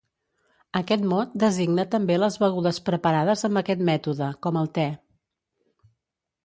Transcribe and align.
Aquest 0.79 1.03
mot 1.11 1.35
designa 1.43 1.85
també 1.97 2.17
les 2.23 2.39
begudes 2.45 2.81
preparades 2.89 3.47
amb 3.51 3.63
aquest 3.63 3.85
mètode, 3.93 4.31
com 4.47 4.61
el 4.65 4.75
te. 4.79 4.89